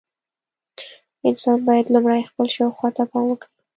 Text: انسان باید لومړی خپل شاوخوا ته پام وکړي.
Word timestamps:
انسان 1.27 1.59
باید 1.67 1.91
لومړی 1.93 2.27
خپل 2.29 2.47
شاوخوا 2.55 2.89
ته 2.95 3.03
پام 3.11 3.25
وکړي. 3.29 3.51